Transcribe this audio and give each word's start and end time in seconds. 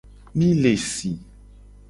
Mi 0.37 0.47
le 0.61 0.71
si. 0.85 1.13